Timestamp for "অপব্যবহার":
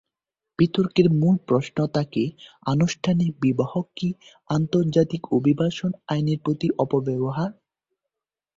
6.77-7.49